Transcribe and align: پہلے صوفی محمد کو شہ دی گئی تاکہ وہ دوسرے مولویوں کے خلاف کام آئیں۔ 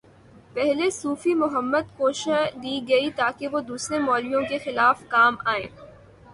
پہلے 0.53 0.89
صوفی 0.91 1.33
محمد 1.33 1.95
کو 1.97 2.11
شہ 2.11 2.49
دی 2.63 2.79
گئی 2.89 3.09
تاکہ 3.11 3.47
وہ 3.47 3.59
دوسرے 3.61 3.99
مولویوں 3.99 4.41
کے 4.49 4.57
خلاف 4.57 5.03
کام 5.07 5.35
آئیں۔ 5.45 5.67